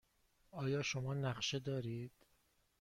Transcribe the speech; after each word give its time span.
آیا 0.51 0.81
شما 0.81 1.13
نقشه 1.13 1.59
دارید؟ 1.59 2.11